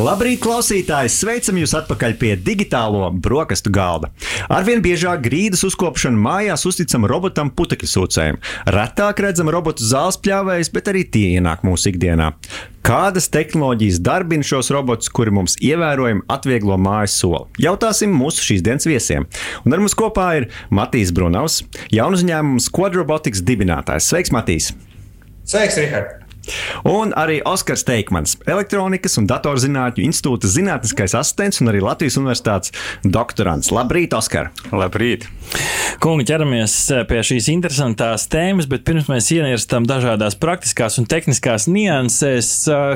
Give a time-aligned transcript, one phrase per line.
[0.00, 1.10] Labrīt, klausītāji!
[1.12, 4.10] Sveicam jūs atpakaļ pie digitālo brokastu galda.
[4.52, 8.38] Arvien biežāk grīdas uzkopšanu mājās uzticam robotam putekļu sūcējiem.
[8.76, 12.30] Retāk redzam robotu zāles pļāvējus, bet arī tie ienāk mūsu ikdienā.
[12.86, 17.44] Kādas tehnoloģijas darbina šos robotus, kuri mums ievērojami atvieglo mājas soli?
[17.60, 19.28] Jautāsim mūsu šīs dienas viesiem.
[19.66, 21.60] Un ar mums kopā ir Matīs Brunavs,
[21.92, 24.08] jaunu uzņēmumu Squadrobotics dibinātājs.
[24.08, 24.72] Sveiks, Matīs!
[25.44, 26.19] Sveiks, Rihard!
[26.88, 33.72] Un arī Oskars Teikmans, Elektronikas un datorzinātņu institūta zinātniskais asistents un arī Latvijas universitātes doktorants.
[33.74, 34.50] Labrīt, Oskar!
[34.72, 35.28] Labrīt!
[36.00, 36.74] Kungi, ķeramies
[37.10, 42.52] pie šīs interesantās tēmas, bet pirms mēs ienirstam dažādās praktiskās un tehniskās niansēs,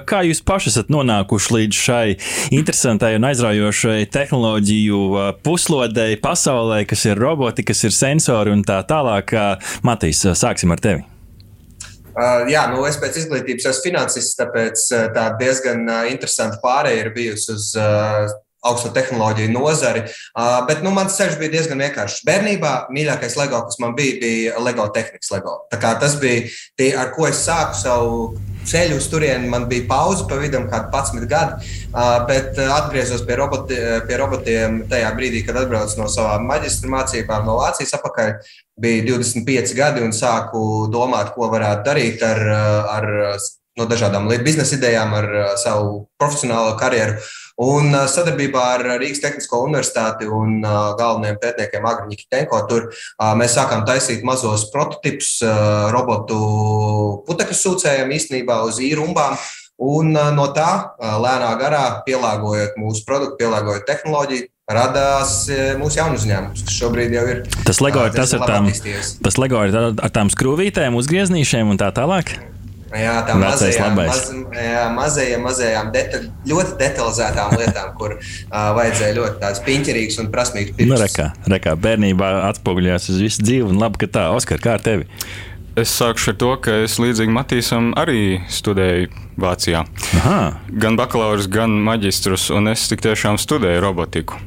[0.08, 2.04] kā jūs paši esat nonākuši līdz šai
[2.54, 5.00] interesantai un aizraujošai tehnoloģiju
[5.44, 9.34] puslodei pasaulē, kas ir roboti, kas ir sensori un tā tālāk.
[9.84, 11.13] Matīs, sāksim ar tevi!
[12.14, 17.04] Uh, jā, nu es pēc izglītības esmu finansists, tāpēc uh, tā diezgan uh, interesanta pārēja
[17.04, 18.30] ir bijusi uz uh,
[18.64, 20.04] augsto tehnoloģiju nozari.
[20.32, 22.22] Uh, bet nu, mans ceļš bija diezgan vienkāršs.
[22.28, 25.58] Bērnībā mīļākais LEGO, kas man bija, bija LEGO tehnikas LEGO.
[25.74, 26.46] Tas bija
[26.78, 28.20] tie, ar ko es sāku savu
[28.68, 29.48] ceļu uz turieni.
[29.50, 31.72] Man bija pauze pa vidu, kādi 11 gadi.
[32.28, 37.58] Bet atgriezos pie, roboti, pie robotiem tajā brīdī, kad atbraucu no savām maģistra mācībām no
[37.60, 38.32] Vācijas apakaļ
[38.80, 42.42] bija 25 gadi un sāku domāt, ko varētu darīt ar,
[42.96, 43.10] ar
[43.78, 47.18] no dažādām biznesa idejām, ar savu profesionālo karjeru.
[47.62, 52.88] Un sadarbībā ar Rīgas Tehnisko universitāti un galvenajiem pētniekiem Agriņu Kitenko tur
[53.38, 55.36] mēs sākām taisīt mazos prototipus
[55.94, 56.38] robotu
[57.28, 59.38] putekļu sūcējiem īstenībā uz īrumbām.
[59.84, 65.34] Un no tā lēnā garā, pielāgojot mūsu produktu, pielāgojot tehnoloģiju, radās
[65.78, 67.44] mūsu jaunu uzņēmums, kas šobrīd jau ir.
[67.66, 68.70] Tas LEGO ir tas ar tām,
[69.26, 72.36] tas LEGO ir ar tām skrūvītēm, uzgrieznīšiem un tā tālāk.
[72.94, 79.40] Jā, tā mazajām, maz, jā, mazajām, mazajām detaļ, ļoti detalizētām lietām, kur uh, vajadzēja ļoti
[79.40, 80.92] tādas piņķerīgas un prasmīgas pirksts.
[80.92, 84.84] Nu, rekā, rekā, bērnībā atspoguļojās uz visu dzīvi un labi, ka tā, Oskar, kā ar
[84.84, 85.08] tevi?
[85.74, 89.08] Es sākšu ar to, ka es līdzīgi Matīsam arī studēju
[89.42, 89.80] Vācijā.
[90.20, 90.36] Aha.
[90.70, 94.38] Gan bakalaura, gan maģistrus, un es tik tiešām studēju robotiku.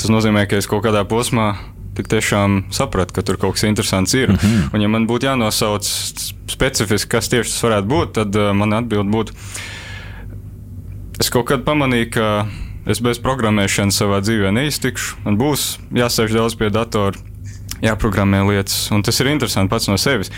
[0.00, 1.50] Tas nozīmē, ka es kaut kādā posmā
[2.00, 4.32] tik tiešām sapratu, ka tur kaut kas interesants ir.
[4.32, 4.74] Mm -hmm.
[4.74, 5.84] Un, ja man būtu jānosauc
[6.48, 9.36] specifiski, kas tieši tas varētu būt, tad uh, man atbild būtu.
[11.20, 12.46] Es kaut kad pamanīju, ka
[12.86, 15.16] es bez programmēšanas savā dzīvē neiztikšu.
[15.24, 17.16] Man būs jāsēž daudz pie datora,
[17.84, 20.30] jāprogrammē lietas, un tas ir interesanti pats no sevis.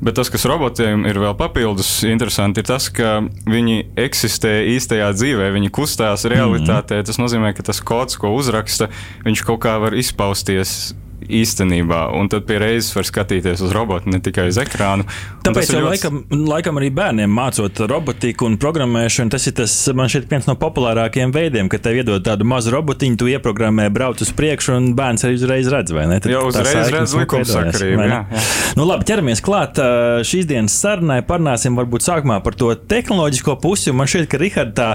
[0.00, 5.50] Bet tas, kas robotiem ir vēl papildus interesanti, ir tas, ka viņi eksistē īstajā dzīvē,
[5.52, 7.02] viņi kustās realitātē.
[7.02, 7.08] Mm.
[7.10, 8.88] Tas nozīmē, ka tas kods, ko uzraksta,
[9.26, 10.94] viņš kaut kā var izpausties
[11.40, 12.02] īstenībā.
[12.18, 15.06] Un tad pie reizes var skatīties uz robotu, ne tikai uz ekrānu.
[15.46, 15.86] Tāpēc ļoti...
[15.86, 16.20] laikam,
[16.50, 21.32] laikam arī bērniem mācot robotiku un programmēšanu, tas ir tas, man šķiet, viens no populārākajiem
[21.34, 25.38] veidiem, ka tev iedod tādu mazu robotiņu, tu ieprogrammē, brauc uz priekšu, un bērns arī
[25.38, 26.20] uzreiz redz, vai ne?
[26.20, 28.06] Tad jā, uzreiz redz likumsakarību.
[28.10, 28.44] Jā, jā.
[28.78, 29.80] Nu, labi, ķeramies klāt
[30.26, 31.20] šīs dienas sarunai.
[31.26, 33.94] Parunāsim varbūt sākumā par to tehnoloģisko pusi.
[33.96, 34.88] Man šķiet, ka Rihard, tā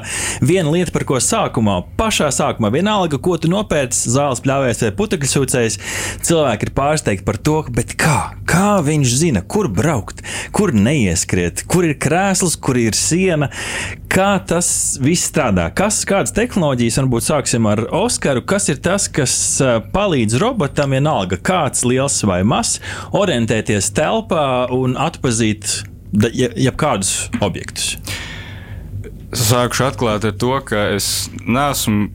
[0.45, 5.31] viena lieta, par ko sākumā, pašā sākumā, vienalga, ko tu nopērci, zāles pļāvēs vai putekļu
[5.31, 5.79] sūcējs,
[6.25, 7.59] cilvēki ir pārsteigti par to,
[7.99, 8.17] kā,
[8.49, 10.23] kā viņš zina, kur braukt,
[10.55, 13.49] kur neieskriet, kur ir krēsls, kur ir siena,
[14.11, 14.67] kā tas
[15.01, 15.67] viss strādā.
[15.75, 19.35] Kas, kādas tehnoloģijas, varbūt sāksim ar Oskaru, kas ir tas, kas
[19.95, 22.79] palīdz robotam, vienalga kāds liels vai mazs,
[23.15, 25.81] orientēties telpā un atpazīt
[26.15, 27.95] jebkādus objektus.
[29.35, 32.07] Sākšu atklāt ar to, ka es neesmu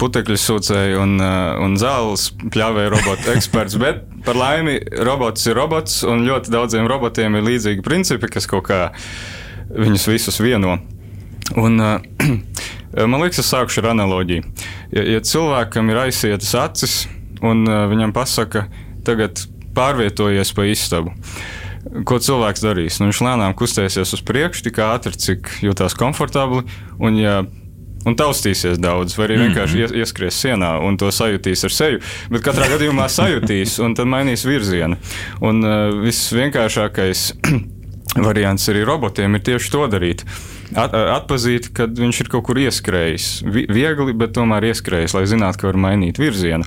[0.00, 3.78] putekļu sūcēju un, uh, un zāles pļāvēju robotu eksperts.
[3.80, 8.66] Bet par laimi robots ir robots, un ļoti daudziem robotiem ir līdzīgi principi, kas kaut
[8.70, 8.88] kā
[9.70, 10.78] viņus visus vieno.
[11.60, 11.98] Un, uh,
[13.10, 14.46] man liekas, es sākšu ar analoģiju.
[14.94, 17.02] Ja, ja cilvēkam ir aizsietas acis,
[17.44, 18.66] un uh, viņam pasaka,
[19.06, 21.14] tagad pārvietojies pa istabu.
[22.08, 22.96] Ko cilvēks darīs?
[22.98, 26.64] Nu, viņš lēnām kustēsies uz priekšu, tik ātri, cik jūtas komfortabli.
[26.96, 27.42] Un, ja
[28.08, 30.02] un taustīsies daudz, vai arī vienkārši mm -hmm.
[30.02, 32.00] ieskries sienā un to sajutīs ar seju.
[32.30, 34.96] Bet katrā gadījumā sajutīs un tad mainīs virzienu.
[35.40, 37.32] Un uh, viss vienkāršākais
[38.28, 40.24] variants arī robotiem ir tieši to darīt.
[40.74, 43.44] At, atpazīt, kad viņš ir kaut kur ieskrējis.
[43.68, 46.64] Viegli, bet tomēr ieskrējis, lai zinātu, ka var mainīt virzienu.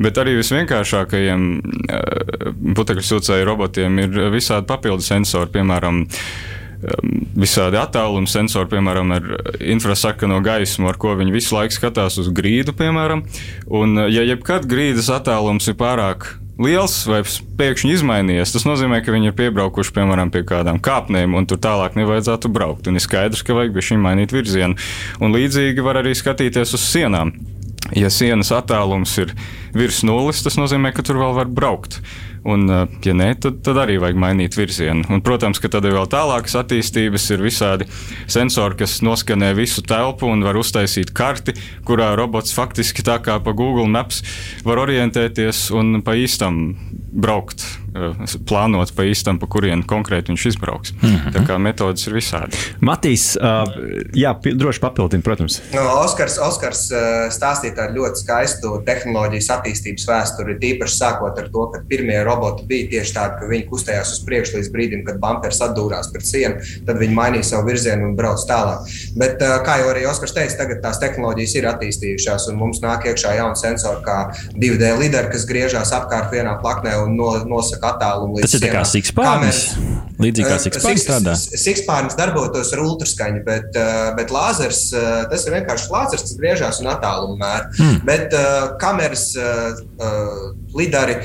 [0.00, 6.52] Bet arī visvienkāršākajiem uh, putekļu sūcēju robotiem ir visādi papildu sensori, piemēram, uh,
[7.38, 9.26] visādi attāluma sensori, piemēram, ar
[9.60, 13.24] infrasarkano gaismu, ar ko viņi visu laiku skatās uz grīdu, piemēram.
[13.70, 17.22] Un, uh, ja jebkad grīdas attālums ir pārāk liels vai
[17.58, 21.96] pēkšņi izmainījies, tas nozīmē, ka viņi ir piebraukuši piemēram pie kādām kāpnēm, un tur tālāk
[21.98, 22.90] nevajadzētu braukt.
[22.90, 24.78] Un ir skaidrs, ka vajag šim mainīt virzienu.
[25.22, 27.34] Un līdzīgi var arī skatīties uz sienām.
[27.98, 29.32] Ja sienas attālums ir
[29.74, 31.98] virs nulles, tas nozīmē, ka tur vēl var braukt.
[32.44, 35.06] Un, eh, ja nē, tad, tad arī vajag mainīt virzienu.
[35.14, 37.86] Un, protams, ka tad ir vēl tālākas attīstības, ir visādi
[38.26, 41.54] sensori, kas noskanē visu telpu un var uztaisīt karti,
[41.86, 44.24] kurā robots faktiski tā kā pa Google Maps
[44.66, 46.74] var orientēties un pa īstam
[47.12, 47.62] braukt,
[47.94, 50.94] eh, plānot pa īstam, pa kurien konkrēti viņš izbrauks.
[50.98, 51.32] Mm -hmm.
[51.36, 52.58] Tā kā metodas ir visādi.
[52.80, 53.68] Matīs, uh,
[54.14, 55.60] jā, droši papildini, protams.
[55.74, 56.90] No, Oskars, Oskars
[57.30, 62.88] stāstīja tādu ļoti skaistu tehnoloģijas attīstības vēsturi, tīpaši sākot ar to, ka pirmie roboti bija
[62.96, 67.00] tieši tādi, ka viņi kustējās uz priekšu līdz brīdim, kad bumpers atdūrās pret sienu, tad
[67.00, 68.88] viņi mainīja savu virzienu un brauc tālāk.
[69.20, 73.36] Bet, kā jau arī Oskars teica, tagad tās tehnoloģijas ir attīstījušās, un mums nāk iekšā
[73.38, 74.18] jauni sensori, kā
[74.56, 78.84] 2D lideri, kas griežās apkārt vienā plaknē un no, nosaka attālumu līdz Tas ir kā
[78.88, 79.62] sikspārnis.
[80.22, 81.36] Līdzīgi kā sikspārnis strādā.
[81.38, 83.78] Sikspārnis darbotos ar ultraskaņu, bet,
[84.18, 84.84] bet lāzers,
[85.30, 87.68] tas ir vienkārši lāzers, kas griežās un attālumu mēr.
[87.78, 88.00] Hmm.
[88.06, 88.36] Bet
[88.82, 89.32] kameras,
[90.78, 91.18] lidari,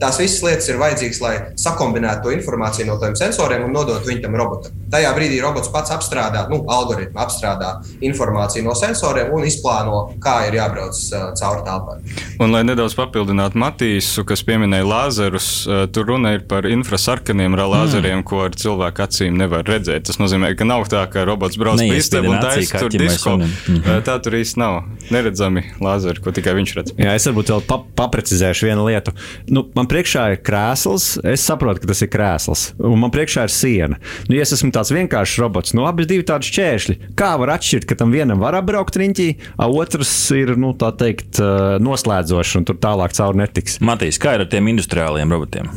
[0.00, 4.24] tās visas lietas ir vajadzīgas, lai sakombinētu to informāciju no tiem sensoriem un nodotu viņu
[4.24, 4.78] tam robotam.
[4.92, 7.72] Tajā brīdī robots pats apstrādā, nu, algoritmu apstrādā
[8.04, 10.98] informāciju no sensoriem un izplāno, kā ir jābrauc
[11.38, 11.96] cauri telpai.
[12.42, 15.48] Un, lai nedaudz papildinātu Matīsu, kas pieminēja lāzerus,
[15.94, 18.26] tur runa ir par infrasarkaniem lāzeriem, mm.
[18.28, 20.06] ko ar cilvēku acīm nevar redzēt.
[20.08, 23.36] Tas nozīmē, ka nav tā, ka robots brauc pa istabu un taisa tur disko.
[23.38, 24.02] Mm -hmm.
[24.06, 26.94] Tā tur īsti nav neredzami lāzeri, ko tikai viņš redz.
[26.98, 27.62] Jā, es varbūt vēl
[27.96, 29.14] paprecizēšu vienu lietu.
[29.52, 33.54] Nu, man priekšā ir krēsls, es saprotu, ka tas ir krēsls, un man priekšā ir
[33.54, 34.00] siena.
[34.28, 36.98] Nu, ja es esmu tāds vienkāršs robots, nu, abi divi tādi šķēršļi.
[37.18, 41.42] Kā var atšķirt, ka tam vienam var apbraukt riņķī, a otrs ir, nu, tā teikt,
[41.82, 43.80] noslēdzošs un tur tālāk cauri netiks?
[43.84, 45.70] Matīs, kā ir ar tiem industriāliem robotiem?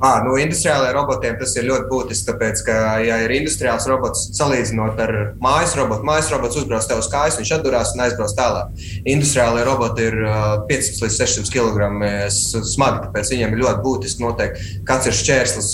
[0.00, 2.74] À, nu, industriālajiem robotiem tas ir ļoti būtiski, tāpēc, ka,
[3.04, 5.10] ja ir industriāls robots, salīdzinot ar
[5.44, 8.86] mājas robotu, mājas robots uzbrauc tev uz kājas, viņš atdurās un aizbrauc tālāk.
[9.04, 10.16] Industriālajie roboti ir
[10.70, 11.90] 500 līdz 600 kg
[12.30, 15.68] smagi, tāpēc viņiem ir ļoti būtiski noteikt, kāds ir šķērslis.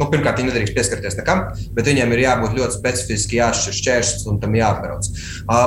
[0.00, 1.44] Nu, pirmkārt, viņi nedrīkst pieskarties nekam,
[1.76, 5.10] bet viņiem ir jābūt ļoti specifiski jāšķir šķērslis un tam jāapbrauc.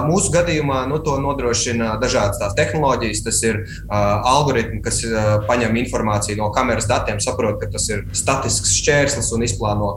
[0.09, 3.23] Mūsu gadījumā nu, to nodrošina dažādas tās tehnoloģijas.
[3.29, 3.61] Tas ir
[3.93, 5.03] algoritmi, kas
[5.45, 9.91] paņem informāciju no kameras datiem, saprot, ka tas ir ir statisks šķērslis un izplāno,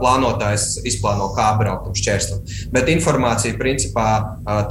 [0.00, 2.40] plānotājs izplāno, kā braukt uz šķērsli.
[2.74, 4.08] Bet informācija principā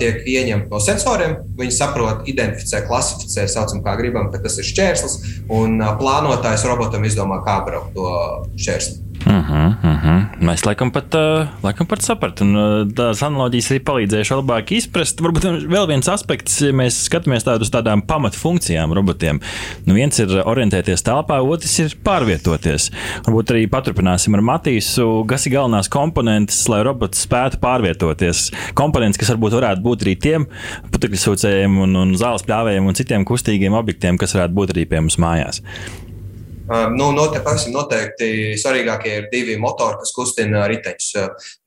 [0.01, 1.37] tiek ieņemta no sensoriem.
[1.59, 5.17] Viņi saprot, identificē, klasificē, saucam, kā gribam, ka tas ir šķērslis,
[5.53, 8.11] un plānotājs robotam izdomā, kā braukt to
[8.57, 9.02] šķērsli.
[9.33, 10.25] Uh -huh, uh -huh.
[10.41, 12.55] Mēs laikam pat, uh, laikam pat sapratam.
[12.55, 12.61] Uh,
[12.93, 15.21] tās analogijas arī palīdzējuši labāk izprast.
[15.21, 19.39] Varbūt vēl viens aspekts, ja mēs skatāmies tādu uz tādām pamatfunkcijām robotiem.
[19.85, 22.91] Nu, viens ir orientēties telpā, otrs ir pārvietoties.
[23.25, 28.51] Varbūt arī paturpināsim ar Matīsu, kas ir galvenās komponentes, lai robots spētu pārvietoties.
[28.73, 30.45] Komponents, kas varbūt varētu būt arī tiem
[30.91, 34.99] putekļu sūcējiem un, un zāles pļāvējiem un citiem kustīgiem objektiem, kas varētu būt arī pie
[34.99, 35.61] mums mājās.
[36.63, 41.07] Nu, noteikti, noteikti svarīgākie ir divi motori, kas kustina riteņus.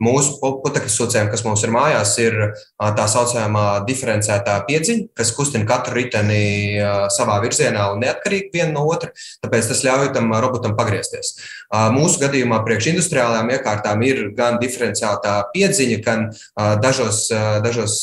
[0.01, 2.37] Mūsu putekļu sūcējiem, kas mums ir mājās, ir
[2.81, 6.81] tā saucamā diferencētā piedziņa, kas kustina katru riteni
[7.13, 9.13] savā virzienā un neatkarīgi viena no otra.
[9.45, 11.35] Tāpēc tas ļauj tam robotam pagriezties.
[11.93, 16.25] Mūsu gadījumā priekš industriālajām iekārtām ir gan diferenciētā piedziņa, gan
[16.81, 17.27] dažos,
[17.67, 17.99] dažos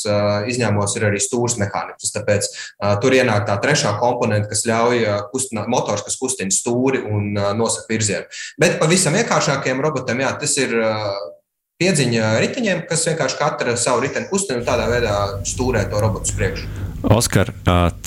[0.54, 2.14] izņēmumos ir arī stūres mehānisms.
[2.20, 2.52] Tāpēc
[3.02, 7.54] tur ienāk tā trešā komponente, kas ļauj kustināt motors, kas kustina stūri stūri un uh,
[7.56, 8.28] nosaka virzienu.
[8.60, 11.14] Bet pavisam vienkāršākiem robotiem, jā, tas ir uh,
[11.82, 16.36] piedziņa riteņiem, kas vienkārši katra savu riteni kustina un tādā veidā stūrē to robotu uz
[16.38, 16.68] priekšu.
[17.04, 17.50] Oskar,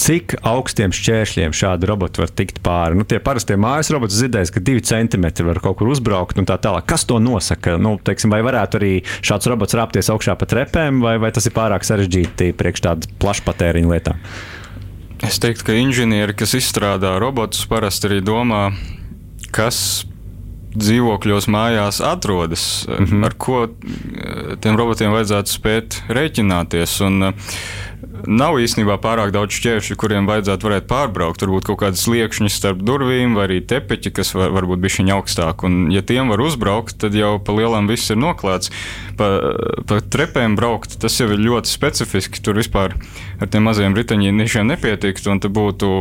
[0.00, 2.96] cik augstiem šķēršļiem šādi roboti var tikt pāri?
[2.96, 6.56] Nu, tie parastie mājas roboti dzirdēs, ka divi centimetri var kaut kur uzbraukt un tā
[6.56, 6.86] tālāk.
[6.88, 7.76] Kas to nosaka?
[7.76, 11.52] Nu, teiksim, vai varētu arī šāds robots rāpties augšā pa trepēm, vai, vai tas ir
[11.58, 14.24] pārāk sarežģīti priekš tādu plašpatēriņu lietām?
[15.24, 18.66] Es teiktu, ka inženieri, kas izstrādā robotus, parasti arī domā,
[19.54, 20.04] kas
[20.76, 23.26] dzīvokļos mājās atrodas, mm -hmm.
[23.26, 27.00] ar ko eh, tiem robotiem vajadzētu spēt rēķināties.
[27.06, 27.56] Un, uh,
[28.26, 31.40] nav īstenībā pārāk daudz šķēršļu, kuriem vajadzētu varēt pārbraukt.
[31.42, 35.64] Turbūt kaut kādas liekšņas starp durvīm, vai arī tepeķi, kas var, varbūt bija viņa augstāk.
[35.66, 38.72] Un, ja tiem var uzbraukt, tad jau pa lielam viss ir noklāts.
[39.18, 39.30] Pa,
[39.88, 42.42] pa trepēm braukt, tas jau ir ļoti specifiski.
[42.44, 42.96] Tur vispār
[43.40, 45.92] ar tiem maziem riteņiem nepietiktu, un te būtu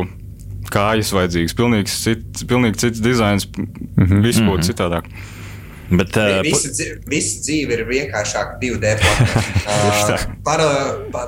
[0.74, 1.55] kājas vajadzīgas.
[1.57, 3.65] Pilnīgi, cit, pilnīgi cits dizains, mm
[3.98, 4.22] -hmm.
[4.22, 4.69] viss būtu mm -hmm.
[4.69, 5.10] citādāk.
[5.89, 9.44] Bet, uh, Visa, dzīve, visa dzīve ir vienkāršāka 2D plaknē.
[9.65, 10.63] uh, par,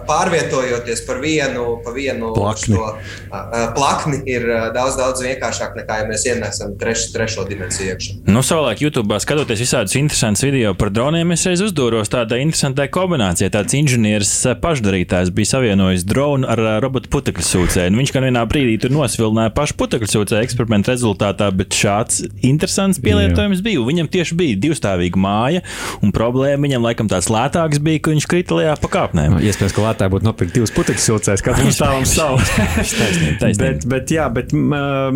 [0.10, 2.76] pārvietojoties par vienu, pa vienu Plakni.
[2.76, 7.94] šo, uh, plakni, ir uh, daudz, daudz vienkāršāk nekā, ja mēs ienesam treš, trešo dimensiju
[7.94, 8.18] iekšā.
[8.30, 13.50] Nu, savulaik YouTube skatoties visādus interesantus video par droniem, es reiz uzdoros tādā interesantā kombinācijā.
[13.54, 17.94] Tāds inženieris eh, pašdarītājs bija savienojis dronu ar eh, robotu putekļu sūcēju.
[17.94, 23.02] Nu, viņš gan vienā brīdī tur nosvilināja pašu putekļu sūcēju eksperimentu rezultātā, bet šāds interesants
[23.04, 23.84] pielietojums bija.
[23.88, 25.64] Viņam tieši bija divstāvīga māja,
[26.02, 29.38] un problēma viņam laikam tāds lētāks bija, ka viņš krita lejā pa kāpnēm.
[29.44, 32.40] Iespējams, ka Latvijā būtu nopirkt divas putekļu silcēs, katram stāvam savu.
[32.78, 33.56] Taisnība, taisnība.
[33.68, 34.54] Bet, bet, jā, bet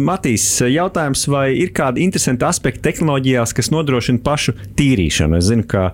[0.02, 5.38] Matīs, jautājums, vai ir kādi interesanti aspekti tehnoloģijās, kas nodrošina pašu tīrīšanu?
[5.40, 5.92] Es zinu, ka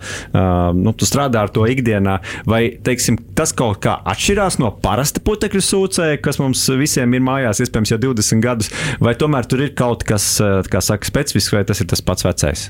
[0.78, 2.18] nu, tu strādā ar to ikdienā,
[2.50, 7.62] vai teiksim, tas kaut kā atšķirās no parasta putekļu sūcēja, kas mums visiem ir mājās,
[7.66, 10.38] iespējams, jau 20 gadus, vai tomēr tur ir kaut kas,
[10.72, 12.70] kā saka, specifisks, vai tas ir tas pats vecais?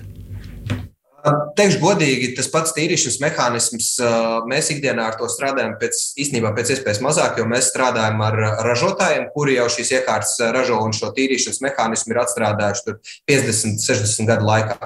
[1.57, 3.87] Teikšu godīgi, tas pats tīrīšanas mehānisms,
[4.49, 9.27] mēs ikdienā ar to strādājam pēc, īstenībā pēc iespējas mazāk, jo mēs strādājam ar ražotājiem,
[9.33, 12.95] kuri jau šīs iekārtas ražo un šo tīrīšanas mehānismu ir atstrādājuši
[13.29, 14.77] 50, 60 gadu laikā.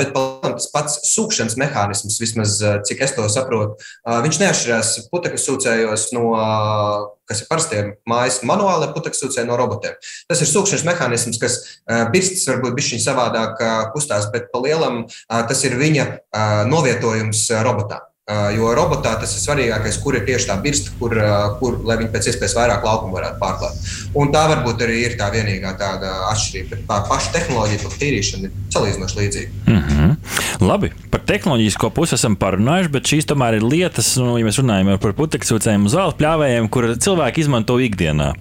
[0.00, 6.30] Bet tas pats sūkšanas mehānisms, vismaz cik es to saprotu, viņš neatšķirās putekļu sūcējos no
[7.28, 9.98] kas ir parastie mājas manuālie putekļsūcēji no robotiem.
[10.30, 11.60] Tas ir sūkšanas mehānisms, kas
[12.14, 13.62] birstas varbūt bišķiņ savādāk
[13.94, 16.08] kustās, bet pa lielam tas ir viņa
[16.70, 18.04] novietojums robotā.
[18.24, 21.12] Jo robotā tas ir svarīgākais, kur ir tieši tā birsta, kur,
[21.60, 23.90] kur lai viņi pēc iespējas vairāk laukumu varētu pārklāt.
[24.16, 26.70] Un tā varbūt arī ir tā vienīgā tāda atšķirība.
[26.70, 29.60] Bet tā paša tehnoloģija, to tīrīšana ir salīdzinoši līdzīga.
[29.66, 30.14] Mm -hmm.
[30.64, 34.98] Labi, par tehnoloģisko pusi esam parunājuši, bet šīs tomēr ir lietas, nu, ja mēs runājam
[35.02, 38.32] par putekļsūcējiem zāles pļāvējiem, kur cilvēki izmanto ikdienā.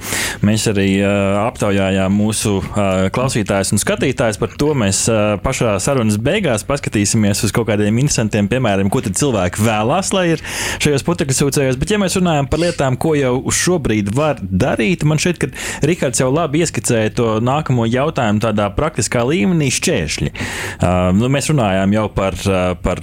[0.42, 4.74] Mēs arī uh, aptaujājām mūsu uh, klausītājus un skatītājus par to.
[4.74, 10.26] Mēs uh, pašā sarunas beigās paskatīsimies uz kaut kādiem interesantiem piemēriem, ko cilvēki vēlās, lai
[10.36, 10.44] ir
[10.84, 11.80] šajos putekļsūcējos.
[11.82, 15.52] Bet, ja mēs runājam par lietām, ko jau šobrīd var darīt, man šķiet, ka
[15.88, 20.32] Rihards jau labi ieskicēja to nākamo jautājumu tādā praktiskā līmenī- šķēršļi.
[20.34, 22.38] Uh, nu, mēs runājām jau par,
[22.84, 23.02] par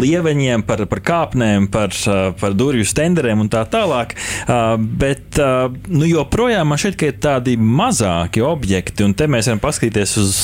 [0.00, 1.94] lieveņiem, par, par kāpnēm, par,
[2.40, 4.16] par durvju stenderiem un tā tālāk.
[4.46, 9.50] Uh, bet uh, nu, joprojām man šķiet, ka ir tādi mazāki objekti, un te mēs
[9.50, 10.34] varam paskatīties uz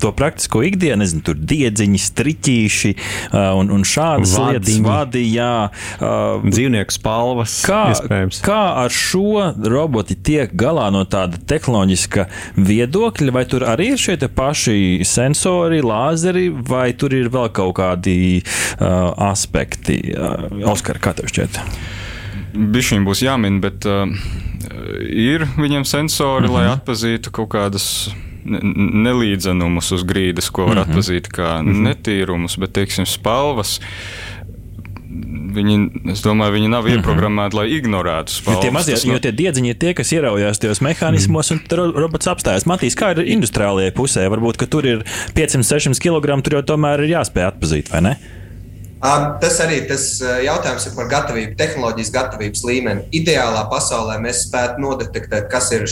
[0.00, 4.57] to praktisko ikdienu, nezinu, tur diedziņi, striķīši uh, un, un šādas Vadiņi.
[4.66, 5.70] Lietas, vadi, jā.
[5.98, 8.40] Uh, Dzīvnieku spalvas, Kā, iespējams.
[8.44, 14.18] kā ar šo roboti tiek galā no tāda tehnoloģiska viedokļa, vai tur arī ir šie
[14.20, 20.00] te paši sensori, lāzeri, vai tur ir vēl kaut kādi uh, aspekti?
[20.14, 21.60] Uh, Oskar, kā tev šķiet?
[22.58, 24.08] Bišķiņi būs jāmin, bet uh,
[25.08, 26.56] ir viņiem sensori, mm -hmm.
[26.56, 28.08] lai atpazītu kaut kādas
[28.44, 28.60] ne-
[29.04, 30.90] nelīdzenumus uz grīdas, ko var mm -hmm.
[30.90, 31.88] atpazīt kā mm -hmm.
[31.88, 33.80] netīrumus, bet, teiksim, spalvas.
[35.08, 35.76] Viņi,
[36.12, 38.60] es domāju, viņi nav ieprogrammēti, lai ignorētu spalvas.
[38.60, 42.66] tie, mazie, jo tie diedziņi ir tie, kas ieraujās tajos mehānismos, un tur robots apstājas.
[42.68, 44.26] Matīs, kā ir industriālajā pusē?
[44.28, 45.06] Varbūt, ka tur ir
[45.38, 48.14] 500-600 kg, tur jau tomēr ir jāspēj atpazīt, vai ne?
[48.98, 53.04] Tas arī tas ā, jautājums ir par gatavību, tehnoloģijas gatavības līmeni.
[53.14, 55.86] Ideālā pasaulē mēs spētu nodetektēt, kas ir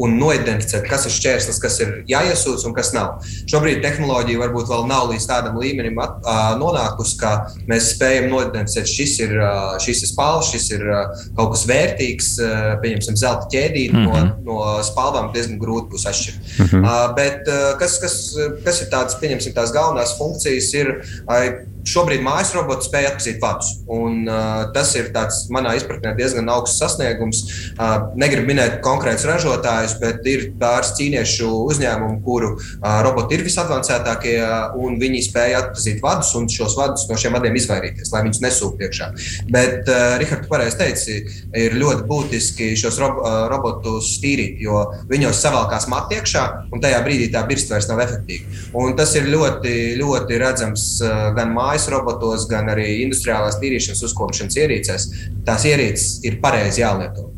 [0.00, 3.24] un noidentificēt, kas ir šķērslis, kas ir jāiesūdz un kas nav.
[3.50, 7.32] Šobrīd tehnoloģija varbūt vēl nav līdz tādam līmenim at, ā, nonākusi, ka
[7.70, 9.52] mēs spējam noidentificēt, šis ir, ā,
[9.82, 11.02] šis ir spāls, šis ir ā,
[11.38, 12.52] kaut kas vērtīgs, ā,
[12.84, 14.30] pieņemsim, zelta ķēdīti mm -hmm.
[14.46, 16.38] no, no spalvām diezgan grūti būs atšķirt.
[16.46, 16.86] Mm -hmm.
[16.86, 18.16] uh, bet uh, kas, kas,
[18.64, 23.72] kas ir tādas, pieņemsim, tās galvenās funkcijas, ir uh, šobrīd mājas robots spēj atpazīt vadus.
[23.90, 27.42] Un, uh, tas ir tāds, manā izpratnē diezgan augsts sasniegums.
[27.74, 34.36] Uh, negribu minēt konkrētus ražotājus, bet ir pāris ķīniešu uzņēmumu, kuru uh, roboti ir visadvancētākie,
[34.42, 38.42] uh, un viņi spēj atpazīt vadus un šos vadus no šiem vadiem izvairīties, lai viņus
[38.44, 39.10] nesūktu iekšā.
[39.52, 41.18] Bet, uh, Rihards, pareizi teici,
[41.56, 46.44] ir ļoti būtiski šos rob uh, robotus tīrīt, jo viņos savalkās mati iekšā,
[46.74, 48.60] un tajā brīdī tā birsta vairs nav efektīva.
[48.80, 54.58] Un tas ir ļoti, ļoti redzams uh, gan mājas robotos, gan arī industriālās tīrīšanas uzkopšanas
[54.60, 55.06] ierīcēs.
[55.46, 57.30] Tās ierīces ir pareizi jālieto.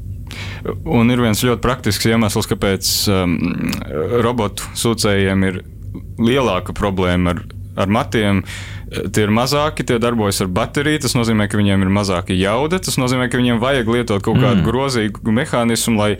[0.87, 3.38] Un ir viens ļoti praktisks iemesls, kāpēc um,
[4.22, 5.58] robotu sūcējiem ir
[6.22, 7.42] lielāka problēma ar,
[7.82, 8.44] ar matiem.
[8.92, 11.00] Tie ir mazāki, tie darbojas ar bateriju.
[11.06, 12.80] Tas nozīmē, ka viņiem ir mazāka jauda.
[12.84, 14.66] Tas nozīmē, ka viņiem vajag lietot kaut kādu mm.
[14.68, 16.11] grozīgu mehānismu, lai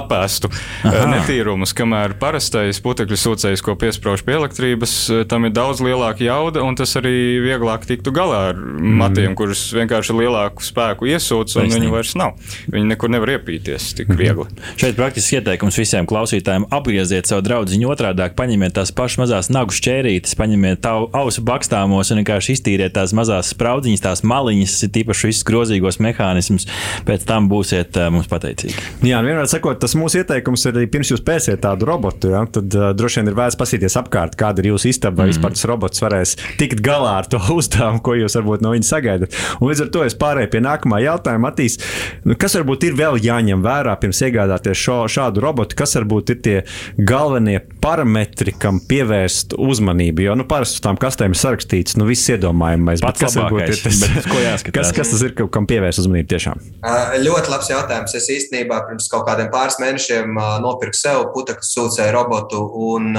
[0.00, 0.50] apēstu
[0.88, 1.06] Aha.
[1.10, 4.94] netīrumus, kamēr parastais putekļu sūcējs, ko piesprāž pie elektrības,
[5.30, 8.96] tam ir daudz lielāka jauda, un tas arī vieglāk tiktu galā ar mm.
[9.02, 12.36] matiem, kurus vienkārši lielāku spēku iesūc, un viņi vairs nav.
[12.70, 14.20] Viņi nekur nevar iepīties tik mhm.
[14.20, 14.48] viegli.
[14.80, 20.36] Šeit praktiski ieteikums visiem klausītājiem apgrieziet savu draugu otrādi, paņemiet tās pašas mazās nagu šķērītes,
[20.38, 26.68] paņemiet ausu bakstāmos un vienkārši iztīriet tās mazās spraudziņas, tās maliņas, tīpaši visus grozīgos mehānismus.
[27.08, 28.76] Pēc tam būsiet uh, mums pateicīgi.
[29.06, 32.72] Jā, vienmēr sakot, tas mūsu ieteikums ir arī pirms jūs pēsiet tādu robotu, ja, tad
[32.76, 35.34] uh, droši vien ir vērts paskatīties apkārt, kāda ir jūsu istaba, vai mm.
[35.34, 39.36] vispār tas robots varēs tikt galā ar to uzdevumu, ko jūs varbūt no viņa sagaidat.
[39.60, 41.50] Un līdz ar to es pārēju pie nākamā jautājuma.
[41.50, 41.78] Atīs,
[42.24, 45.78] nu, kas varbūt ir vēl jāņem vērā pirms iegādāties šo, šādu robotu?
[45.78, 46.56] Kas varbūt ir tie
[46.96, 50.24] galvenie parametri, kam pievērst uzmanību?
[50.28, 53.02] Jo nu, parasti uz tām kastēm ir sarakstīts, nu, viss iedomājamais.
[53.20, 53.48] Kas ir
[53.82, 56.62] tas, kas, kas tas ir, kam pievērst uzmanību tiešām?
[56.80, 58.14] Uh, ļoti labs jautājums.
[58.16, 63.16] Es īstenībā pirms kaut kādiem pāris mēnešiem nopirku sev putekļu sūcēju robotu, un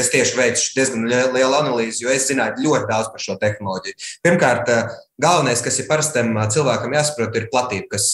[0.00, 3.98] es tieši veicu diezgan lielu analīzi, jo es zināju ļoti daudz par šo tehnoloģiju.
[4.24, 4.72] Pirmkārt,
[5.20, 8.08] galvenais, kas ir parastam cilvēkam jāsaprot, ir platība, kas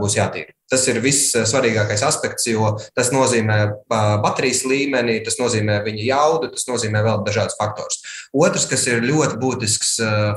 [0.00, 0.52] būs jātīra.
[0.72, 3.58] Tas ir viss svarīgākais aspekts, jo tas nozīmē
[3.92, 8.00] baterijas līmeni, tas nozīmē viņa jaudu, tas nozīmē vēl dažādus faktorus.
[8.32, 9.90] Otrs, kas ir ļoti būtisks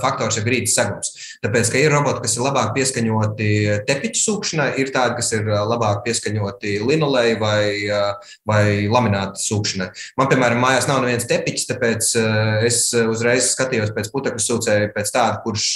[0.03, 1.13] faktors, ir grīdas segums.
[1.45, 3.49] Tāpēc, ka ir roboti, kas ir labāk pieskaņoti
[3.87, 7.87] tepiņu sūkšanai, ir tādi, kas ir labāk pieskaņoti linolei vai,
[8.47, 9.87] vai lamināta sūkšanai.
[10.19, 12.11] Man, piemēram, mājās nav nevienas tepiņas, tāpēc
[12.67, 15.69] es uzreiz skatījos pēc putekļu sūcēja, pēc tāda, kurš,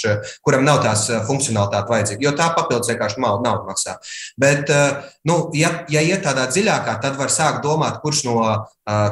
[0.44, 3.96] kuram nav tās funkcionalitāte vajadzīga, jo tā papildus vienkārši naudu maksā.
[4.40, 4.49] Bet,
[5.28, 8.36] nu, ja, ja iet tādā dziļākā, tad var sākt domāt, kurš no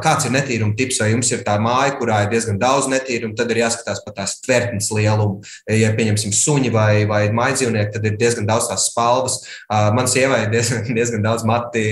[0.02, 3.50] kāds ir netīruma tips, vai jums ir tā māja, kurā ir diezgan daudz netīrumu, tad
[3.52, 5.42] ir jāskatās par tās tvertnes lielumu.
[5.70, 9.38] Ja pieņemsim suņi vai, vai mājdzīvnieki, tad ir diezgan daudz tās spalvas.
[9.68, 11.84] Man sievai ir diezgan, diezgan daudz mati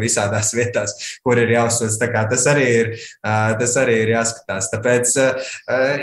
[0.00, 1.92] visādās vietās, kur ir jāuzsver.
[2.30, 2.92] Tas, arī ir,
[3.24, 4.70] tas arī ir jāskatās.
[4.72, 5.16] Tāpēc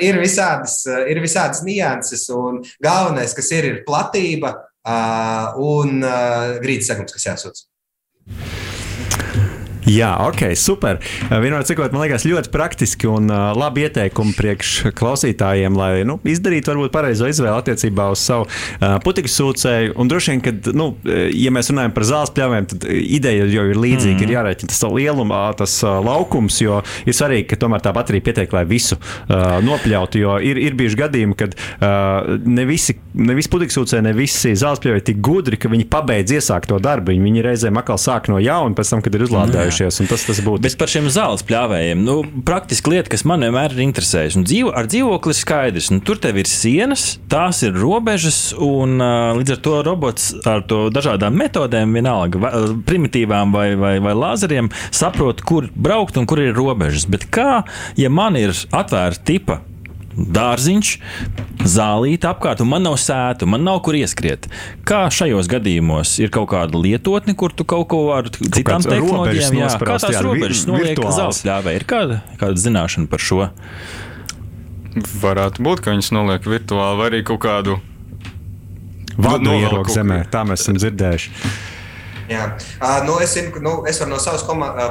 [0.04, 6.04] ir visādas, ir visādas nianses, un galvenais, kas ir, ir platība un
[6.64, 7.68] grīdas segums, kas jāsūdz.
[9.90, 11.00] Jā, ok, super.
[11.30, 16.72] Vienmēr cikot, man liekas, ļoti praktiski un uh, labi ieteikumi priekš klausītājiem, lai nu, izdarītu
[16.72, 19.96] varbūt pareizo izvēli attiecībā uz savu uh, putekļu sūcēju.
[20.00, 23.82] Un droši vien, kad, nu, ja mēs runājam par zāles pļāvēm, tad ideja jau ir
[23.84, 24.16] līdzīga.
[24.16, 24.24] Mm.
[24.24, 28.56] Ir jārēķina tas lielums, tas uh, laukums, jo ir svarīgi, ka tomēr tā baterija pietiek,
[28.56, 30.24] lai visu uh, nopļautu.
[30.24, 34.56] Jo ir, ir bijuši gadījumi, kad uh, ne visi, ne visi putekļu sūcēji, ne visi
[34.60, 37.12] zāles pļāvēji tik gudri, ka viņi pabeidz iesākt to darbu.
[37.12, 40.10] Viņi, viņi reizēm atkal sāk no jauna, pēc tam, kad ir uzlādējuši iemācījušies.
[40.10, 40.64] Tas, tas būtu.
[40.64, 44.40] Bet par šiem zāles pļāvējiem, nu, praktiski lieta, kas man vienmēr ir interesējusi.
[44.40, 49.02] Nu, dzīvo, ar dzīvokli skaidrs, nu, tur tev ir sienas, tās ir robežas, un
[49.40, 52.54] līdz ar to robots ar to dažādām metodēm, vienalga, vai,
[52.88, 57.08] primitīvām vai, vai, vai lāzeriem, saprot, kur braukt un kur ir robežas.
[57.10, 57.64] Bet kā,
[58.00, 59.62] ja man ir atvērta tipa
[60.18, 60.92] dārziņš,
[61.70, 64.48] zālīte apkārt, un man nav sēta, man nav kur ieskriet.
[64.88, 69.58] Kā šajos gadījumos ir kaut kāda lietotne, kur tu kaut ko ar kaut citām tehnoloģijām,
[69.64, 71.76] jā, kā tās jā, robežas noliek zāles ļāvē?
[71.80, 73.50] Ir kāda, kāda zināšana par šo?
[74.94, 77.80] Varētu būt, ka viņas noliek virtuāli vai arī kaut kādu
[79.18, 80.24] vadu ieroku zemē.
[80.34, 81.34] Tā mēs esam dzirdējuši.
[82.30, 84.46] Jā, uh, nu es, nu, es varu no savas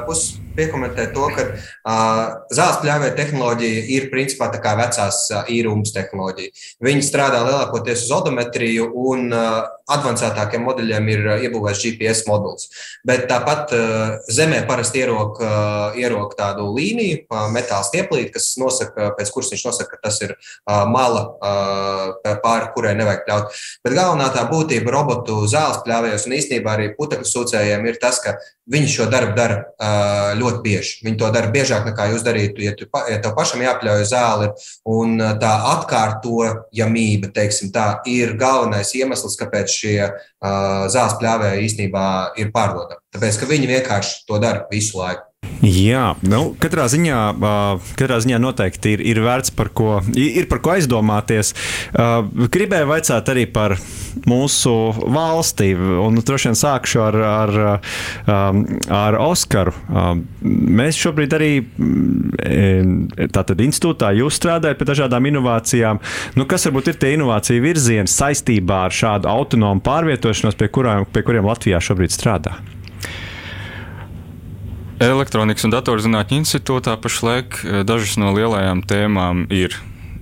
[0.07, 2.23] puses piekomentēt to, ka uh,
[2.55, 6.55] zāles pļāvēja tehnoloģija ir principā tā kā vecās uh, īrums tehnoloģija.
[6.85, 12.69] Viņi strādā lielākoties uz odometriju un uh, advancētākiem modeļiem ir uh, iebūvēts GPS moduls.
[13.07, 19.33] Bet tāpat uh, zemē parasti ierok, uh, ierok tādu līniju, metāla stieplīti, kas nosaka, pēc
[19.35, 20.35] kuras viņš nosaka, ka tas ir
[20.89, 21.23] mala,
[22.43, 23.61] pāri kurai nevajag pļaut.
[23.85, 28.37] Bet galvenā tā būtība robotu zāles pļāvējos un īstenībā arī putekļu sūcējiem ir tas, ka
[28.73, 30.99] viņi šo darbu dara ļoti bieži.
[31.07, 34.51] Viņi to dara biežāk nekā jūs darītu, ja, tu, ja tev pašam jāpļauj zāli.
[34.89, 42.07] Un tā atkārtojamība, teiksim, tā ir galvenais iemesls, kāpēc šie uh, zāles pļāvēji īstenībā
[42.41, 43.03] ir pārdodami.
[43.15, 45.32] Tāpēc, ka viņi vienkārši to dara visu laiku.
[45.63, 47.19] Jā, nu, katrā, ziņā,
[47.95, 51.53] katrā ziņā noteikti ir, ir vērts par ko, ir par ko aizdomāties.
[51.95, 53.77] Gribēju vaicāt arī par
[54.27, 54.73] mūsu
[55.15, 55.69] valsti,
[56.03, 57.55] un droši vien sākšu ar, ar,
[58.99, 59.77] ar Oskaru.
[60.43, 61.53] Mēs šobrīd arī
[63.31, 66.03] tātad institūtā jūs strādājat pie dažādām inovācijām.
[66.35, 71.23] Nu, kas varbūt ir tie inovāciju virzieni saistībā ar šādu autonomu pārvietošanos, pie, kurām, pie
[71.23, 72.59] kuriem Latvijā šobrīd strādā?
[75.03, 79.75] Elektronikas un datorzinātņu institūtā pašlaik eh, dažas no lielajām tēmām ir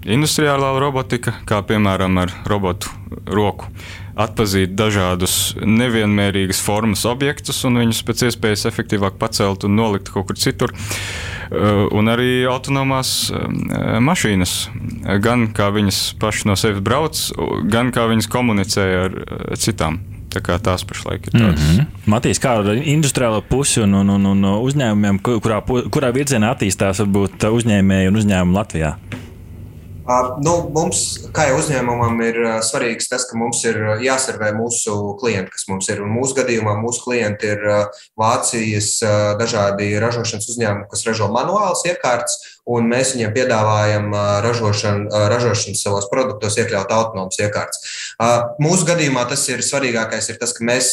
[0.09, 2.89] industriālā robotika, kā piemēram ar robotu
[3.29, 3.69] roku
[4.21, 10.41] atpazīt dažādus nevienmērīgas formas objektus un viņus pēc iespējas efektīvāk pacelt un nolikt kaut kur
[10.41, 10.73] citur.
[10.73, 13.49] Uh, un arī autonomās uh,
[14.01, 14.55] mašīnas,
[15.25, 17.21] gan kā viņas pašas no sevis brauc,
[17.69, 19.19] gan kā viņas komunicē ar
[19.61, 20.01] citām.
[20.31, 21.61] Tā tās pašlaik ir tādas.
[21.61, 21.87] Mm -hmm.
[22.07, 25.59] Matīs, kā ar industriālo pusi un, un, un, un uzņēmumiem, kurā,
[25.91, 28.95] kurā virzienā attīstās varbūt uzņēmēji un uzņēmumi Latvijā?
[30.43, 31.01] Nu, mums,
[31.35, 36.01] kā jau uzņēmumam, ir svarīgs tas, ka mums ir jāservē mūsu klienti, kas mums ir.
[36.03, 37.63] Un mūsu gadījumā mūsu klienti ir
[38.19, 38.97] Vācijas
[39.39, 44.09] dažādi ražošanas uzņēmumi, kas ražo manuālas iekārtas, un mēs viņiem piedāvājam
[44.47, 47.95] ražošanu, ražošanu savos produktos, iekļaut autonomas iekārtas.
[48.63, 50.91] Mūsu gadījumā tas ir svarīgākais, ir tas, ka mēs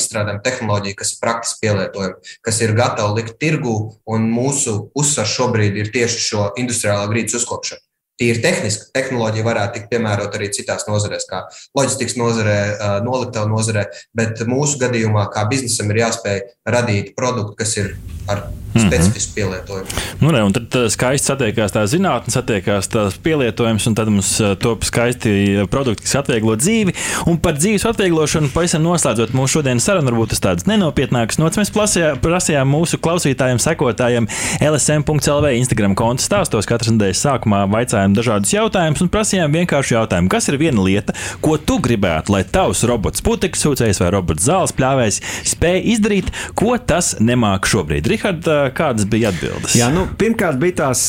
[0.00, 3.76] izstrādājam tehnoloģiju, kas ir praktiski pielietojama, kas ir gatava likt tirgu,
[4.08, 7.84] un mūsu uzsvars šobrīd ir tieši šo industriālā grīdas uzkopšanu
[8.20, 11.42] tīri tehniski tehnoloģija varētu tikt piemērota arī citās nozarēs, kā
[11.78, 12.58] loģistikas nozarē,
[13.06, 16.42] noliktavu nozarē, bet mūsu gadījumā, kā biznesam, ir jāspēj
[16.76, 17.94] radīt produktu, kas ir
[18.30, 18.42] ar
[18.74, 18.86] mhm.
[18.86, 19.86] specifisku pielietojumu.
[20.20, 24.30] Nu, ne, tad skaisti satiekās tā zinātnē, satiekās tās pielietojums, un tad mums
[24.62, 26.94] top skaisti produkti, kas atvieglo dzīvi.
[27.30, 31.58] Un par dzīves atvieglošanu, pavisam noslēdzot mūsu šodienas sarunu, varbūt tas tāds nenopietnāks nots.
[31.60, 34.28] Mēs prasījām, prasījām mūsu klausītājiem, sekotājiem
[34.60, 36.68] LSM.CLV Instagram konta stāstos.
[36.70, 40.30] Katras nedēļas sākumā vaicājām dažādus jautājumus un prasījām vienkāršu jautājumu.
[40.30, 44.76] Kas ir viena lieta, ko tu gribētu, lai tavs robots putekļs sūcējs vai robots zāles
[44.76, 45.20] pļāvējs
[45.54, 48.06] spēj izdarīt, ko tas nemāk šobrīd?
[48.20, 49.74] Rihard, kādas bija atbildes?
[49.78, 51.02] Jā, nu, pirmkārt, bija tās,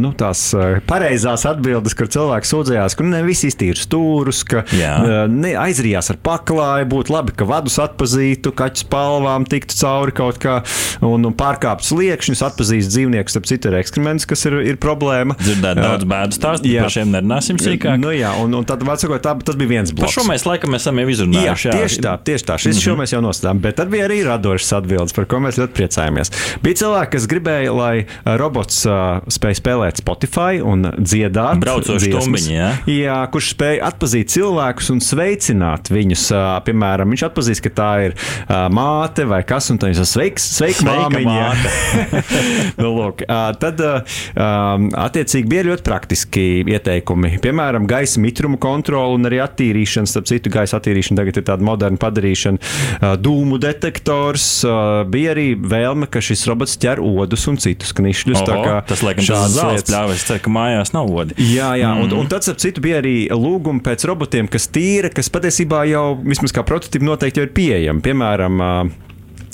[0.00, 0.44] nu, tās
[0.88, 4.64] pareizās atbildes, kur cilvēks sūdzējās, ka nu, ne visi iztīra stūrus, ka
[5.32, 10.58] ne, aizrījās ar paklāju, būtu labi, ka vadus atpazītu, kaķu spalvām tiktu cauri kaut kā
[11.00, 15.38] un, un pārkāptu sliekšņus, atpazīst dzīvniekus, ap citu ir ekskrements, kas ir, ir problēma.
[15.40, 18.00] Dzirdēt daudz bēdu stāstu, par šiem nerunāsim sīkāk.
[18.02, 20.10] Nu, jā, un, un tad, sakot, tā, tas bija viens bloks.
[20.10, 21.68] Par šo mēs laikam esam jau izrunājuši.
[21.68, 21.80] Jā, jā.
[21.80, 22.58] tieši tā, tieši tā.
[22.58, 22.84] Šis mm -hmm.
[22.84, 26.32] šo mēs jau nostājām, bet tad bija arī radošas atbildes, par ko mēs ļoti priecājamies.
[26.62, 27.92] Bija cilvēki, kas gribēja, lai
[28.38, 31.60] robots uh, spēj spēlēt Spotify un dziedāt.
[31.62, 32.70] Braucoši tumbiņi, jā.
[32.90, 36.26] jā, kurš spēj atpazīt cilvēkus un sveicināt viņus.
[36.32, 40.46] Uh, piemēram, viņš atpazīst, ka tā ir uh, māte vai kas, un tā ir sveiks,
[40.58, 41.48] sveika, sveika māmiņa.
[42.82, 44.20] nu, lūk, uh, tad, uh,
[45.04, 47.36] attiecīgi, bija ļoti praktiski ieteikumi.
[47.42, 52.00] Piemēram, gaisa mitrumu kontroli un arī attīrīšana, starp citu, gaisa attīrīšana tagad ir tāda moderna
[52.02, 52.72] padarīšana,
[53.22, 54.46] dūmu detektors,
[55.12, 58.42] bija arī vēlme, ka šis robots ķer odus un citus knišļus.
[58.42, 61.36] Oho, tas liekas, tas zāles pļāvis, ceru, ka mājās nav odi.
[61.52, 62.06] Jā, jā, mm.
[62.06, 66.04] un, un tad, ap citu, bija arī lūgumi pēc robotiem, kas tīra, kas patiesībā jau
[66.22, 68.04] vismaz kā prototipi noteikti jau ir pieejami.
[68.04, 68.62] Piemēram,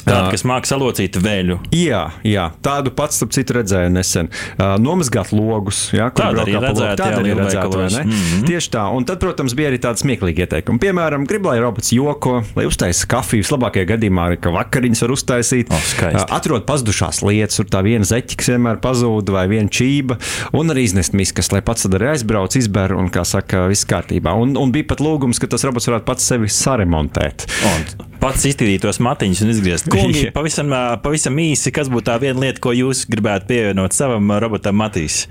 [0.09, 1.59] Tāda, kas māca salocīt vēļu.
[1.77, 4.31] Jā, jā, tādu pats, starp citu, redzēju nesen.
[4.57, 6.97] Uh, nomazgāt logus, jā, kur tāda arī redzēta.
[7.01, 8.03] Tāda arī redzēta, vai ne?
[8.05, 8.47] Mm -hmm.
[8.49, 8.85] Tieši tā.
[8.97, 10.79] Un tad, protams, bija arī tādi smieklīgi ieteikumi.
[10.83, 13.43] Piemēram, grib, lai robots joko, lai uztaisa kafiju.
[13.43, 15.71] Vislabākajā gadījumā ir, ka vakariņas var uztaisīt.
[15.71, 20.19] Oh, uh, atrod pazudušās lietas, tur tā viena zeķa, kas vienmēr pazūd, vai viena čība,
[20.53, 24.35] un arī iznest miskas, lai pats arī aizbrauc, izber un, kā saka, viss kārtībā.
[24.35, 27.47] Un, un bija pat lūgums, ka tas robots varētu pats sevi saremontēt.
[27.69, 29.91] Un pats iztīrīt tos matiņus un izgriezt.
[29.95, 30.73] Kungi, pavisam,
[31.05, 35.25] pavisam īsi, kas būtu tā viena lieta, ko jūs gribētu pievienot savam robotam Matīs?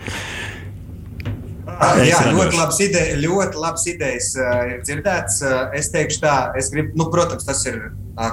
[1.77, 2.33] Es Jā, radoši.
[2.33, 5.35] ļoti labas, ideja, ļoti labas idejas ir dzirdētas.
[5.45, 7.77] Uh, es teikšu, tā, es gribu, nu, protams, tas ir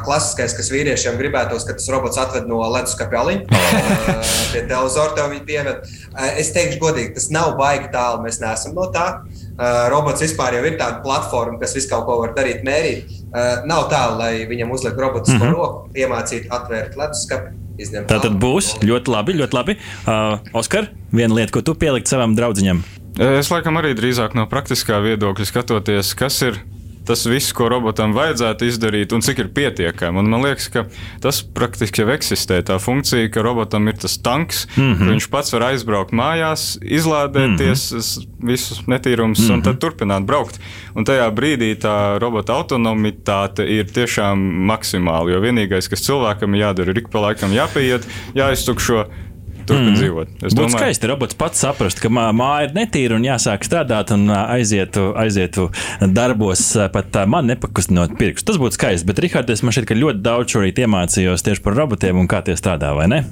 [0.06, 4.14] klasiskais, kas vīriešiem gribētos, ka tas robots atved no leduskapja aliņa uh,
[4.54, 5.92] pie televizora, tev viņa pieved.
[6.40, 9.10] Es teikšu, godīgi, tas nav baigi tālu, mēs neesam no tā.
[9.54, 13.12] Uh, robots vispār jau ir tāda platforma, kas visu kaut ko var darīt, mērīt.
[13.30, 15.54] Uh, nav tā, lai viņam uzliek robotu mm -hmm.
[15.54, 17.60] roku, iemācītu atvērt leduskapi.
[18.06, 19.76] Tā tad būs ļoti labi, ļoti labi.
[20.06, 22.82] Uh, Oskar, viena lieta, ko tu pielikt savam draugiņam.
[23.18, 26.58] Es laikam arī drīzāk no praktiskā viedokļa skatoties, kas ir
[27.06, 30.20] tas viss, ko robotam vajadzētu izdarīt, un cik ir pietiekami.
[30.22, 30.84] Un man liekas, ka
[31.24, 32.60] tas praktiski jau eksistē.
[32.66, 35.10] Tā funkcija, ka robotam ir tas tanks, mm -hmm.
[35.12, 38.48] viņš pats var aizbraukt mājās, izlādēties mm -hmm.
[38.50, 39.54] visus netīrumus mm -hmm.
[39.54, 40.60] un tad turpināt braukt.
[40.94, 44.38] Un tajā brīdī tā robota autonomitāte ir tiešām
[44.70, 45.30] maksimāla.
[45.30, 48.02] Jo vienīgais, kas cilvēkam jādara, ir ik pa laikam jāpieiet,
[48.34, 49.06] jāiztukšo
[49.68, 49.98] turpina mm.
[49.98, 50.34] dzīvot.
[50.44, 54.28] Es domāju, ka skaisti robots pats saprast, ka māja ir netīra un jāsāk strādāt un
[54.30, 55.68] aizietu, aizietu
[56.00, 58.46] darbos, pat man nepakustinot pirkstus.
[58.52, 62.20] Tas būtu skaisti, bet Rihards, man šķiet, ka ļoti daudz šorīt iemācījos tieši par robotiem
[62.20, 63.22] un kā tie strādā, vai ne?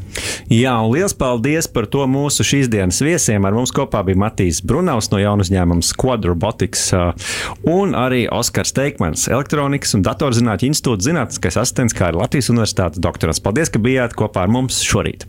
[0.53, 3.45] Jā, un liels paldies par to mūsu šīs dienas viesiem.
[3.49, 6.89] Ar mums kopā bija Matīs Brunaus no jaunu uzņēmuma Squad Robotics
[7.69, 13.43] un arī Oskars Teikmans, elektronikas un datorzinātņu institūta zinātniskais asistents, kā arī Latvijas Universitātes doktorants.
[13.45, 15.29] Paldies, ka bijāt kopā ar mums šorīt!